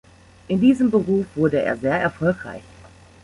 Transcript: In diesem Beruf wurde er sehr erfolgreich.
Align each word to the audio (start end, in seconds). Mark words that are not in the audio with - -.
In 0.47 0.59
diesem 0.59 0.89
Beruf 0.89 1.27
wurde 1.35 1.61
er 1.61 1.77
sehr 1.77 1.95
erfolgreich. 2.01 2.63